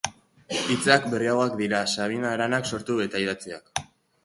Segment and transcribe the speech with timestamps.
[0.75, 3.87] Hitzak berriagoak dira, Sabin Aranak sortu eta idatziak.